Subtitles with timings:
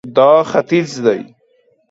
[0.15, 1.19] دا ختیځ دی